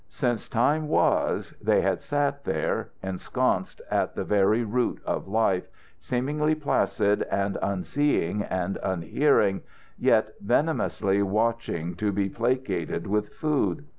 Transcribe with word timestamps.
Since 0.09 0.49
time 0.49 0.87
was 0.87 1.51
they 1.61 1.81
had 1.81 2.01
sat 2.01 2.43
there, 2.43 2.89
ensconced 3.03 3.81
at 3.91 4.15
the 4.15 4.23
very 4.23 4.63
root 4.63 4.99
of 5.05 5.27
life, 5.27 5.67
seemingly 5.99 6.55
placid 6.55 7.21
and 7.29 7.59
unseeing 7.61 8.41
and 8.41 8.77
unhearing, 8.81 9.61
yet 9.99 10.33
venomously 10.41 11.21
watching 11.21 11.93
to 11.97 12.11
be 12.11 12.29
placated 12.29 13.05
with 13.05 13.29
food. 13.29 13.85